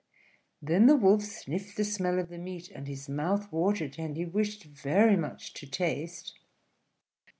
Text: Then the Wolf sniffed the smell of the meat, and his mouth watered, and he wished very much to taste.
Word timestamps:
Then 0.63 0.87
the 0.87 0.95
Wolf 0.95 1.21
sniffed 1.21 1.77
the 1.77 1.83
smell 1.83 2.17
of 2.17 2.29
the 2.29 2.39
meat, 2.39 2.69
and 2.71 2.87
his 2.87 3.07
mouth 3.07 3.51
watered, 3.51 3.97
and 3.99 4.17
he 4.17 4.25
wished 4.25 4.63
very 4.63 5.15
much 5.15 5.53
to 5.53 5.67
taste. 5.67 6.33